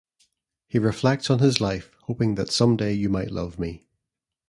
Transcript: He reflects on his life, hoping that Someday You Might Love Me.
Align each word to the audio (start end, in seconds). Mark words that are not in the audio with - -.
He 0.65 0.79
reflects 0.79 1.29
on 1.29 1.37
his 1.37 1.61
life, 1.61 1.91
hoping 2.05 2.33
that 2.33 2.49
Someday 2.49 2.93
You 2.93 3.07
Might 3.07 3.29
Love 3.29 3.59
Me. 3.59 3.85